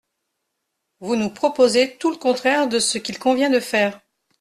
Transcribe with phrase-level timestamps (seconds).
[0.99, 4.01] Vous nous proposez tout le contraire de ce qu’il convient de faire.